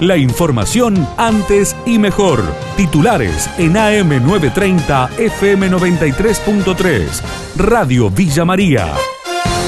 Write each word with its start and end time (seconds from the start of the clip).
La 0.00 0.16
información 0.16 1.06
antes 1.16 1.76
y 1.86 2.00
mejor. 2.00 2.42
Titulares 2.76 3.48
en 3.58 3.74
AM930 3.74 5.10
FM93.3. 5.10 7.22
Radio 7.56 8.10
Villa 8.10 8.44
María. 8.44 8.92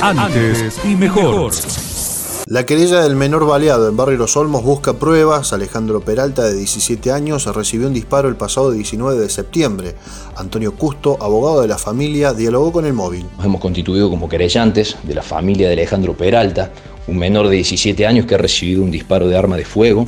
Antes 0.03 0.81
y 0.85 0.97
mejor. 0.97 1.53
La 2.47 2.67
querella 2.67 3.03
del 3.03 3.15
menor 3.15 3.47
baleado 3.47 3.89
en 3.89 3.97
Barrio 3.97 4.19
Los 4.19 4.37
Olmos 4.37 4.65
busca 4.65 4.95
pruebas. 4.95 5.53
Alejandro 5.53 6.01
Peralta, 6.01 6.43
de 6.45 6.55
17 6.55 7.13
años, 7.13 7.47
recibió 7.55 7.87
un 7.87 7.95
disparo 7.95 8.29
el 8.29 8.35
pasado 8.37 8.73
19 8.73 9.21
de 9.21 9.31
septiembre. 9.31 9.95
Antonio 10.37 10.75
Custo, 10.75 11.19
abogado 11.21 11.63
de 11.63 11.69
la 11.69 11.79
familia, 11.79 12.35
dialogó 12.35 12.73
con 12.73 12.85
el 12.85 12.93
móvil. 12.93 13.25
Nos 13.37 13.47
hemos 13.47 13.61
constituido 13.61 14.11
como 14.11 14.29
querellantes 14.29 14.97
de 15.05 15.15
la 15.15 15.23
familia 15.23 15.69
de 15.69 15.75
Alejandro 15.75 16.17
Peralta, 16.17 16.73
un 17.07 17.17
menor 17.17 17.49
de 17.49 17.55
17 17.57 18.07
años 18.07 18.27
que 18.27 18.35
ha 18.35 18.39
recibido 18.39 18.83
un 18.83 18.91
disparo 18.91 19.29
de 19.29 19.37
arma 19.37 19.57
de 19.57 19.65
fuego 19.65 20.07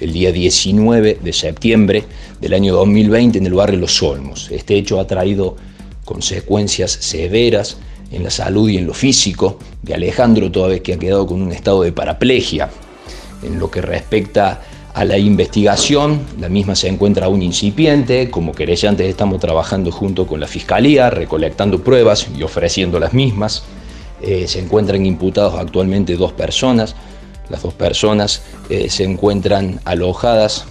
el 0.00 0.12
día 0.12 0.32
19 0.32 1.18
de 1.22 1.32
septiembre 1.32 2.04
del 2.40 2.54
año 2.54 2.74
2020 2.74 3.38
en 3.38 3.46
el 3.46 3.54
barrio 3.54 3.80
Los 3.80 4.02
Olmos. 4.02 4.50
Este 4.50 4.76
hecho 4.76 5.00
ha 5.00 5.06
traído 5.06 5.56
consecuencias 6.04 6.90
severas 6.90 7.78
en 8.10 8.24
la 8.24 8.30
salud 8.30 8.68
y 8.68 8.78
en 8.78 8.86
lo 8.86 8.94
físico 8.94 9.58
de 9.82 9.94
Alejandro, 9.94 10.50
toda 10.50 10.68
vez 10.68 10.80
que 10.80 10.94
ha 10.94 10.98
quedado 10.98 11.26
con 11.26 11.42
un 11.42 11.52
estado 11.52 11.82
de 11.82 11.92
paraplegia. 11.92 12.70
En 13.42 13.58
lo 13.58 13.70
que 13.70 13.82
respecta 13.82 14.62
a 14.94 15.04
la 15.04 15.18
investigación, 15.18 16.22
la 16.40 16.48
misma 16.48 16.74
se 16.74 16.88
encuentra 16.88 17.26
aún 17.26 17.42
incipiente, 17.42 18.30
como 18.30 18.52
querellantes 18.52 19.06
estamos 19.06 19.38
trabajando 19.38 19.92
junto 19.92 20.26
con 20.26 20.40
la 20.40 20.46
Fiscalía, 20.46 21.10
recolectando 21.10 21.84
pruebas 21.84 22.26
y 22.36 22.42
ofreciendo 22.42 22.98
las 22.98 23.12
mismas. 23.12 23.62
Eh, 24.20 24.48
se 24.48 24.58
encuentran 24.58 25.06
imputados 25.06 25.54
actualmente 25.54 26.16
dos 26.16 26.32
personas, 26.32 26.96
las 27.50 27.62
dos 27.62 27.74
personas 27.74 28.42
eh, 28.68 28.88
se 28.90 29.04
encuentran 29.04 29.80
alojadas 29.84 30.66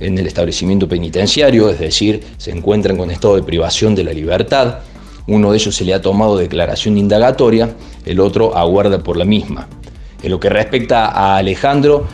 en 0.00 0.18
el 0.18 0.26
establecimiento 0.26 0.88
penitenciario, 0.88 1.70
es 1.70 1.80
decir, 1.80 2.22
se 2.36 2.50
encuentran 2.50 2.96
con 2.96 3.10
estado 3.10 3.36
de 3.36 3.42
privación 3.42 3.94
de 3.94 4.04
la 4.04 4.12
libertad. 4.12 4.78
Uno 5.26 5.50
de 5.50 5.58
ellos 5.58 5.74
se 5.74 5.84
le 5.84 5.94
ha 5.94 6.00
tomado 6.00 6.36
declaración 6.36 6.96
indagatoria, 6.96 7.74
el 8.06 8.20
otro 8.20 8.56
aguarda 8.56 9.02
por 9.02 9.16
la 9.16 9.24
misma. 9.24 9.68
En 10.22 10.30
lo 10.30 10.40
que 10.40 10.48
respecta 10.48 11.06
a 11.06 11.36
Alejandro, 11.36 12.06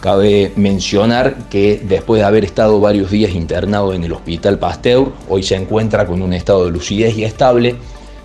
cabe 0.00 0.52
mencionar 0.56 1.48
que 1.48 1.80
después 1.82 2.20
de 2.20 2.26
haber 2.26 2.44
estado 2.44 2.80
varios 2.80 3.10
días 3.10 3.32
internado 3.32 3.94
en 3.94 4.04
el 4.04 4.12
Hospital 4.12 4.58
Pasteur, 4.58 5.12
hoy 5.28 5.42
se 5.42 5.56
encuentra 5.56 6.06
con 6.06 6.22
un 6.22 6.32
estado 6.32 6.66
de 6.66 6.70
lucidez 6.70 7.16
y 7.16 7.24
estable 7.24 7.76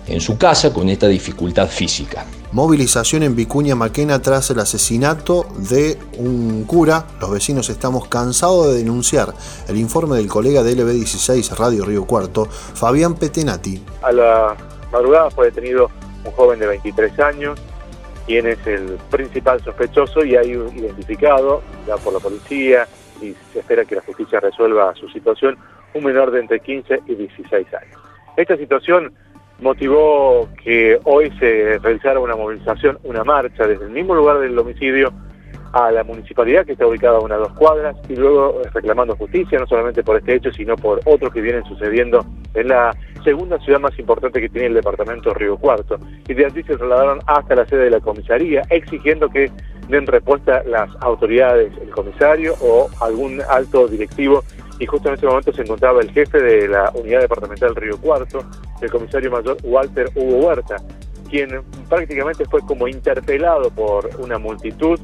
en 0.06 0.20
su 0.20 0.36
casa 0.36 0.72
con 0.72 0.88
esta 0.88 1.08
dificultad 1.08 1.68
física. 1.68 2.26
Movilización 2.54 3.24
en 3.24 3.34
Vicuña 3.34 3.74
Maquena 3.74 4.22
tras 4.22 4.48
el 4.50 4.60
asesinato 4.60 5.44
de 5.68 5.98
un 6.18 6.62
cura. 6.68 7.04
Los 7.20 7.32
vecinos 7.32 7.68
estamos 7.68 8.06
cansados 8.06 8.68
de 8.68 8.74
denunciar 8.74 9.34
el 9.68 9.76
informe 9.76 10.18
del 10.18 10.28
colega 10.28 10.62
de 10.62 10.76
LB16 10.76 11.56
Radio 11.56 11.84
Río 11.84 12.06
Cuarto, 12.06 12.44
Fabián 12.44 13.16
Petenati. 13.16 13.82
A 14.02 14.12
la 14.12 14.56
madrugada 14.92 15.32
fue 15.32 15.46
detenido 15.46 15.90
un 16.24 16.30
joven 16.30 16.60
de 16.60 16.68
23 16.68 17.18
años, 17.18 17.60
quien 18.24 18.46
es 18.46 18.64
el 18.68 18.98
principal 19.10 19.60
sospechoso 19.64 20.24
y 20.24 20.36
hay 20.36 20.52
identificado 20.52 21.60
ya 21.88 21.96
por 21.96 22.12
la 22.12 22.20
policía 22.20 22.86
y 23.20 23.34
se 23.52 23.58
espera 23.58 23.84
que 23.84 23.96
la 23.96 24.02
justicia 24.02 24.38
resuelva 24.38 24.94
su 24.94 25.08
situación, 25.08 25.58
un 25.92 26.04
menor 26.04 26.30
de 26.30 26.38
entre 26.38 26.60
15 26.60 27.00
y 27.04 27.16
16 27.16 27.66
años. 27.74 28.00
Esta 28.36 28.56
situación 28.56 29.12
motivó 29.60 30.48
que 30.62 30.98
hoy 31.04 31.30
se 31.38 31.78
realizara 31.78 32.20
una 32.20 32.36
movilización, 32.36 32.98
una 33.04 33.24
marcha 33.24 33.66
desde 33.66 33.84
el 33.84 33.90
mismo 33.90 34.14
lugar 34.14 34.40
del 34.40 34.58
homicidio 34.58 35.12
a 35.72 35.90
la 35.90 36.04
municipalidad 36.04 36.64
que 36.64 36.72
está 36.72 36.86
ubicada 36.86 37.18
a 37.18 37.20
unas 37.20 37.38
dos 37.38 37.52
cuadras 37.54 37.96
y 38.08 38.14
luego 38.14 38.62
reclamando 38.72 39.16
justicia, 39.16 39.58
no 39.58 39.66
solamente 39.66 40.04
por 40.04 40.16
este 40.16 40.36
hecho, 40.36 40.52
sino 40.52 40.76
por 40.76 41.00
otros 41.04 41.32
que 41.32 41.40
vienen 41.40 41.64
sucediendo 41.64 42.24
en 42.54 42.68
la 42.68 42.96
segunda 43.24 43.58
ciudad 43.58 43.80
más 43.80 43.98
importante 43.98 44.40
que 44.40 44.48
tiene 44.48 44.68
el 44.68 44.74
departamento 44.74 45.34
Río 45.34 45.56
Cuarto. 45.56 45.98
Y 46.28 46.34
de 46.34 46.46
allí 46.46 46.62
se 46.62 46.76
trasladaron 46.76 47.18
hasta 47.26 47.56
la 47.56 47.66
sede 47.66 47.84
de 47.84 47.90
la 47.90 48.00
comisaría, 48.00 48.62
exigiendo 48.70 49.28
que 49.28 49.50
den 49.88 50.06
respuesta 50.06 50.62
las 50.64 50.88
autoridades, 51.00 51.72
el 51.82 51.90
comisario 51.90 52.54
o 52.60 52.88
algún 53.00 53.42
alto 53.50 53.88
directivo 53.88 54.44
y 54.78 54.86
justo 54.86 55.08
en 55.08 55.14
ese 55.14 55.26
momento 55.26 55.52
se 55.52 55.62
encontraba 55.62 56.00
el 56.00 56.10
jefe 56.10 56.40
de 56.40 56.68
la 56.68 56.90
unidad 56.94 57.20
departamental 57.20 57.74
Río 57.76 57.98
Cuarto, 57.98 58.44
el 58.80 58.90
comisario 58.90 59.30
mayor 59.30 59.56
Walter 59.62 60.10
Hugo 60.14 60.46
Huerta, 60.46 60.76
quien 61.30 61.62
prácticamente 61.88 62.44
fue 62.46 62.60
como 62.62 62.88
interpelado 62.88 63.70
por 63.70 64.10
una 64.18 64.38
multitud 64.38 64.98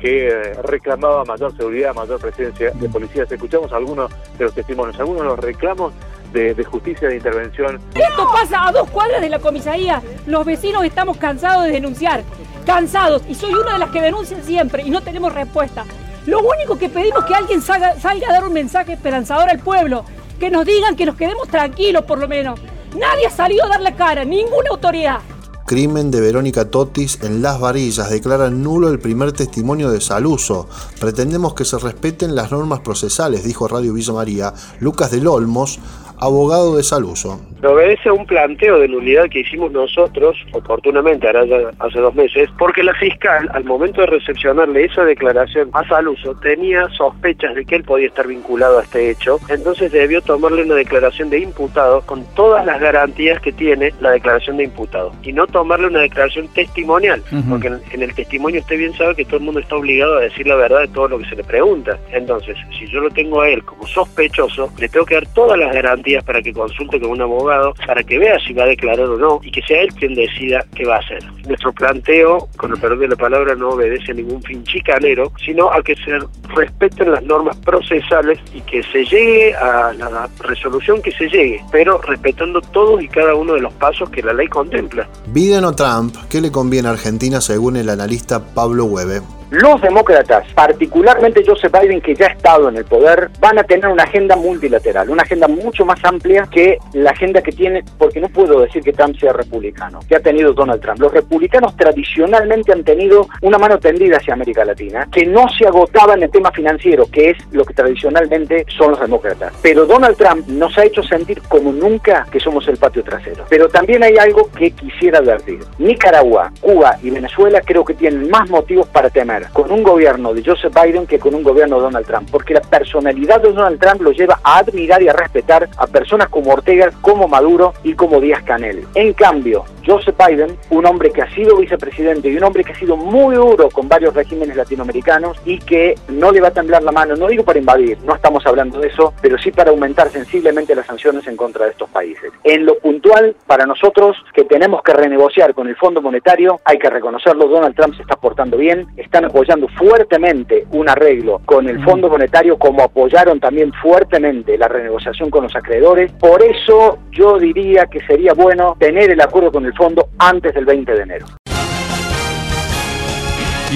que 0.00 0.28
eh, 0.28 0.54
reclamaba 0.62 1.24
mayor 1.24 1.56
seguridad, 1.56 1.94
mayor 1.94 2.20
presencia 2.20 2.70
de 2.70 2.88
policías. 2.88 3.30
Escuchamos 3.30 3.72
algunos 3.72 4.10
de 4.38 4.44
los 4.44 4.54
testimonios, 4.54 4.98
algunos 5.00 5.22
de 5.22 5.28
los 5.28 5.38
reclamos 5.38 5.92
de, 6.32 6.54
de, 6.54 6.64
justicia 6.64 7.08
de 7.08 7.16
intervención. 7.16 7.80
Esto 7.94 8.26
pasa 8.32 8.68
a 8.68 8.72
dos 8.72 8.90
cuadras 8.90 9.20
de 9.20 9.30
la 9.30 9.38
comisaría. 9.38 10.02
Los 10.26 10.44
vecinos 10.44 10.84
estamos 10.84 11.16
cansados 11.16 11.64
de 11.64 11.70
denunciar, 11.70 12.22
cansados, 12.66 13.22
y 13.28 13.34
soy 13.34 13.54
una 13.54 13.72
de 13.74 13.78
las 13.78 13.90
que 13.90 14.02
denuncian 14.02 14.42
siempre 14.44 14.82
y 14.82 14.90
no 14.90 15.00
tenemos 15.00 15.34
respuesta. 15.34 15.84
Lo 16.26 16.40
único 16.40 16.76
que 16.76 16.88
pedimos 16.88 17.20
es 17.20 17.24
que 17.26 17.34
alguien 17.34 17.62
salga, 17.62 17.98
salga 18.00 18.28
a 18.28 18.32
dar 18.32 18.44
un 18.44 18.52
mensaje 18.52 18.92
esperanzador 18.92 19.48
al 19.48 19.60
pueblo, 19.60 20.04
que 20.40 20.50
nos 20.50 20.66
digan 20.66 20.96
que 20.96 21.06
nos 21.06 21.16
quedemos 21.16 21.48
tranquilos 21.48 22.04
por 22.04 22.18
lo 22.18 22.26
menos. 22.26 22.58
Nadie 22.98 23.26
ha 23.26 23.30
salido 23.30 23.64
a 23.64 23.68
dar 23.68 23.80
la 23.80 23.94
cara, 23.94 24.24
ninguna 24.24 24.70
autoridad. 24.70 25.20
Crimen 25.66 26.12
de 26.12 26.20
Verónica 26.20 26.70
Totis 26.70 27.18
en 27.22 27.42
Las 27.42 27.58
Varillas. 27.58 28.08
Declara 28.08 28.50
nulo 28.50 28.88
el 28.88 29.00
primer 29.00 29.32
testimonio 29.32 29.90
de 29.90 30.00
Saluso. 30.00 30.68
Pretendemos 31.00 31.54
que 31.54 31.64
se 31.64 31.76
respeten 31.78 32.36
las 32.36 32.52
normas 32.52 32.80
procesales, 32.80 33.42
dijo 33.42 33.66
Radio 33.66 33.92
Villa 33.92 34.12
María. 34.12 34.54
Lucas 34.78 35.10
del 35.10 35.26
Olmos, 35.26 35.80
abogado 36.18 36.76
de 36.76 36.82
Saluso. 36.82 37.40
Obedece 37.62 38.10
a 38.10 38.12
un 38.12 38.26
planteo 38.26 38.78
de 38.78 38.86
nulidad 38.86 39.28
que 39.28 39.40
hicimos 39.40 39.72
nosotros, 39.72 40.36
oportunamente, 40.52 41.26
ahora 41.26 41.46
ya 41.46 41.56
hace 41.80 41.98
dos 41.98 42.14
meses, 42.14 42.48
porque 42.58 42.82
la 42.82 42.94
fiscal, 42.94 43.48
al 43.52 43.64
momento 43.64 44.02
de 44.02 44.06
recepcionarle 44.06 44.84
esa 44.84 45.04
declaración 45.04 45.70
a 45.72 45.86
Saluso, 45.88 46.34
tenía 46.36 46.88
sospechas 46.90 47.54
de 47.54 47.64
que 47.64 47.76
él 47.76 47.84
podía 47.84 48.06
estar 48.06 48.26
vinculado 48.26 48.78
a 48.78 48.82
este 48.82 49.10
hecho, 49.10 49.40
entonces 49.48 49.90
debió 49.90 50.20
tomarle 50.22 50.62
una 50.62 50.74
declaración 50.74 51.30
de 51.30 51.40
imputado 51.40 52.02
con 52.02 52.24
todas 52.34 52.64
las 52.66 52.80
garantías 52.80 53.40
que 53.40 53.52
tiene 53.52 53.92
la 54.00 54.12
declaración 54.12 54.58
de 54.58 54.64
imputado, 54.64 55.12
y 55.22 55.32
no 55.32 55.46
tomarle 55.46 55.88
una 55.88 56.00
declaración 56.00 56.46
testimonial, 56.48 57.22
porque 57.48 57.68
en, 57.68 57.80
en 57.92 58.02
el 58.02 58.14
testimonio 58.14 58.60
usted 58.60 58.78
bien 58.78 58.94
sabe 58.94 59.16
que 59.16 59.24
todo 59.24 59.38
el 59.38 59.44
mundo 59.44 59.60
está 59.60 59.76
obligado 59.76 60.18
a 60.18 60.20
decir 60.20 60.46
la 60.46 60.56
verdad 60.56 60.80
de 60.80 60.88
todo 60.88 61.08
lo 61.08 61.18
que 61.18 61.28
se 61.28 61.36
le 61.36 61.42
pregunta. 61.42 61.98
Entonces, 62.12 62.56
si 62.78 62.86
yo 62.86 63.00
lo 63.00 63.10
tengo 63.10 63.40
a 63.40 63.48
él 63.48 63.64
como 63.64 63.86
sospechoso, 63.86 64.70
le 64.78 64.88
tengo 64.88 65.06
que 65.06 65.14
dar 65.14 65.26
todas 65.34 65.58
las 65.58 65.74
garantías 65.74 66.05
para 66.24 66.40
que 66.42 66.52
consulte 66.52 67.00
con 67.00 67.10
un 67.10 67.22
abogado, 67.22 67.74
para 67.86 68.02
que 68.02 68.18
vea 68.18 68.38
si 68.46 68.52
va 68.52 68.64
a 68.64 68.66
declarar 68.66 69.08
o 69.08 69.16
no, 69.16 69.40
y 69.42 69.50
que 69.50 69.62
sea 69.62 69.82
él 69.82 69.92
quien 69.94 70.14
decida 70.14 70.64
qué 70.74 70.84
va 70.84 70.96
a 70.96 70.98
hacer. 70.98 71.24
Nuestro 71.46 71.72
planteo, 71.72 72.48
con 72.56 72.72
el 72.72 72.80
perdón 72.80 73.00
de 73.00 73.08
la 73.08 73.16
palabra, 73.16 73.54
no 73.54 73.70
obedece 73.70 74.12
a 74.12 74.14
ningún 74.14 74.42
fin 74.42 74.62
chicanero, 74.64 75.32
sino 75.44 75.70
a 75.72 75.82
que 75.82 75.94
se 75.96 76.18
respeten 76.54 77.10
las 77.10 77.22
normas 77.22 77.56
procesales 77.58 78.38
y 78.54 78.60
que 78.62 78.82
se 78.84 79.04
llegue 79.04 79.54
a 79.54 79.92
la 79.92 80.28
resolución 80.40 81.02
que 81.02 81.12
se 81.12 81.28
llegue, 81.28 81.60
pero 81.72 82.00
respetando 82.02 82.60
todos 82.60 83.02
y 83.02 83.08
cada 83.08 83.34
uno 83.34 83.54
de 83.54 83.60
los 83.60 83.72
pasos 83.74 84.08
que 84.10 84.22
la 84.22 84.32
ley 84.32 84.46
contempla. 84.48 85.08
Biden 85.26 85.64
o 85.64 85.74
Trump, 85.74 86.16
¿qué 86.28 86.40
le 86.40 86.50
conviene 86.50 86.88
a 86.88 86.92
Argentina 86.92 87.40
según 87.40 87.76
el 87.76 87.88
analista 87.88 88.54
Pablo 88.54 88.84
Hueve? 88.84 89.20
Los 89.50 89.80
demócratas, 89.80 90.44
particularmente 90.54 91.44
Joseph 91.46 91.72
Biden, 91.72 92.00
que 92.00 92.16
ya 92.16 92.26
ha 92.26 92.30
estado 92.30 92.68
en 92.68 92.76
el 92.78 92.84
poder, 92.84 93.30
van 93.38 93.58
a 93.60 93.62
tener 93.62 93.86
una 93.86 94.02
agenda 94.02 94.34
multilateral, 94.34 95.08
una 95.08 95.22
agenda 95.22 95.46
mucho 95.46 95.84
más 95.84 96.04
amplia 96.04 96.48
que 96.50 96.78
la 96.94 97.10
agenda 97.10 97.40
que 97.40 97.52
tiene, 97.52 97.84
porque 97.96 98.20
no 98.20 98.28
puedo 98.28 98.60
decir 98.60 98.82
que 98.82 98.92
Trump 98.92 99.16
sea 99.16 99.32
republicano, 99.32 100.00
que 100.08 100.16
ha 100.16 100.20
tenido 100.20 100.52
Donald 100.52 100.80
Trump. 100.80 100.98
Los 100.98 101.12
republicanos 101.12 101.76
tradicionalmente 101.76 102.72
han 102.72 102.82
tenido 102.82 103.28
una 103.42 103.56
mano 103.56 103.78
tendida 103.78 104.16
hacia 104.16 104.34
América 104.34 104.64
Latina, 104.64 105.06
que 105.12 105.24
no 105.24 105.48
se 105.48 105.64
agotaba 105.64 106.14
en 106.14 106.24
el 106.24 106.30
tema 106.30 106.50
financiero, 106.50 107.06
que 107.06 107.30
es 107.30 107.36
lo 107.52 107.64
que 107.64 107.74
tradicionalmente 107.74 108.66
son 108.76 108.90
los 108.90 109.00
demócratas. 109.00 109.52
Pero 109.62 109.86
Donald 109.86 110.16
Trump 110.16 110.48
nos 110.48 110.76
ha 110.76 110.84
hecho 110.84 111.04
sentir 111.04 111.40
como 111.42 111.72
nunca 111.72 112.26
que 112.32 112.40
somos 112.40 112.66
el 112.66 112.78
patio 112.78 113.04
trasero. 113.04 113.44
Pero 113.48 113.68
también 113.68 114.02
hay 114.02 114.16
algo 114.16 114.50
que 114.50 114.72
quisiera 114.72 115.18
advertir. 115.18 115.60
Nicaragua, 115.78 116.50
Cuba 116.60 116.98
y 117.00 117.10
Venezuela 117.10 117.60
creo 117.60 117.84
que 117.84 117.94
tienen 117.94 118.28
más 118.28 118.50
motivos 118.50 118.88
para 118.88 119.08
temer 119.08 119.35
con 119.52 119.70
un 119.70 119.82
gobierno 119.82 120.34
de 120.34 120.42
Joseph 120.44 120.74
Biden 120.74 121.06
que 121.06 121.18
con 121.18 121.34
un 121.34 121.42
gobierno 121.42 121.76
de 121.76 121.82
Donald 121.82 122.06
Trump, 122.06 122.28
porque 122.30 122.54
la 122.54 122.60
personalidad 122.60 123.40
de 123.40 123.52
Donald 123.52 123.80
Trump 123.80 124.02
lo 124.02 124.12
lleva 124.12 124.40
a 124.42 124.58
admirar 124.58 125.02
y 125.02 125.08
a 125.08 125.12
respetar 125.12 125.68
a 125.76 125.86
personas 125.86 126.28
como 126.28 126.52
Ortega, 126.52 126.90
como 127.00 127.28
Maduro 127.28 127.74
y 127.82 127.94
como 127.94 128.20
Díaz 128.20 128.42
Canel. 128.42 128.84
En 128.94 129.12
cambio, 129.12 129.64
Joseph 129.86 130.16
Biden, 130.26 130.56
un 130.70 130.86
hombre 130.86 131.10
que 131.10 131.22
ha 131.22 131.34
sido 131.34 131.56
vicepresidente 131.56 132.28
y 132.28 132.36
un 132.36 132.44
hombre 132.44 132.64
que 132.64 132.72
ha 132.72 132.78
sido 132.78 132.96
muy 132.96 133.36
duro 133.36 133.68
con 133.70 133.88
varios 133.88 134.14
regímenes 134.14 134.56
latinoamericanos 134.56 135.36
y 135.44 135.58
que 135.58 135.94
no 136.08 136.32
le 136.32 136.40
va 136.40 136.48
a 136.48 136.52
temblar 136.52 136.82
la 136.82 136.92
mano, 136.92 137.14
no 137.14 137.28
digo 137.28 137.44
para 137.44 137.58
invadir, 137.58 137.98
no 138.04 138.14
estamos 138.14 138.44
hablando 138.46 138.80
de 138.80 138.88
eso, 138.88 139.14
pero 139.22 139.38
sí 139.38 139.52
para 139.52 139.70
aumentar 139.70 140.10
sensiblemente 140.10 140.74
las 140.74 140.86
sanciones 140.86 141.26
en 141.26 141.36
contra 141.36 141.66
de 141.66 141.70
estos 141.70 141.88
países. 141.90 142.32
En 142.42 142.66
lo 142.66 142.78
puntual, 142.78 143.36
para 143.46 143.66
nosotros 143.66 144.16
que 144.34 144.44
tenemos 144.44 144.82
que 144.82 144.92
renegociar 144.92 145.54
con 145.54 145.68
el 145.68 145.76
Fondo 145.76 146.02
Monetario, 146.02 146.60
hay 146.64 146.78
que 146.78 146.90
reconocerlo, 146.90 147.46
Donald 147.46 147.76
Trump 147.76 147.94
se 147.94 148.02
está 148.02 148.16
portando 148.16 148.56
bien, 148.56 148.86
están 149.26 149.30
apoyando 149.30 149.68
fuertemente 149.68 150.66
un 150.72 150.88
arreglo 150.88 151.40
con 151.44 151.68
el 151.68 151.82
Fondo 151.84 152.08
Monetario 152.08 152.56
como 152.58 152.82
apoyaron 152.82 153.38
también 153.40 153.72
fuertemente 153.82 154.56
la 154.56 154.68
renegociación 154.68 155.30
con 155.30 155.42
los 155.44 155.54
acreedores. 155.54 156.12
Por 156.12 156.42
eso 156.42 156.98
yo 157.10 157.38
diría 157.38 157.86
que 157.86 158.00
sería 158.06 158.34
bueno 158.34 158.76
tener 158.78 159.10
el 159.10 159.20
acuerdo 159.20 159.52
con 159.52 159.64
el 159.66 159.74
fondo 159.74 160.08
antes 160.18 160.54
del 160.54 160.64
20 160.64 160.92
de 160.92 161.02
enero. 161.02 161.26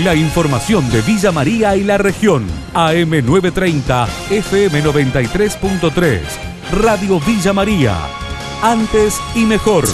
La 0.05 0.15
información 0.15 0.89
de 0.91 1.03
Villa 1.03 1.33
María 1.33 1.75
y 1.77 1.83
la 1.83 1.99
región. 1.99 2.47
AM930, 2.75 4.07
FM93.3. 4.31 6.21
Radio 6.81 7.19
Villa 7.27 7.53
María. 7.53 7.97
Antes 8.63 9.21
y 9.35 9.45
mejor. 9.47 9.85